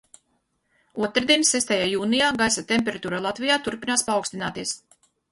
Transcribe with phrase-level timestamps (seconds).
[1.07, 4.73] Otrdien, sestajā jūnijā, gaisa temperatūra Latvijā turpinās paaugstināties.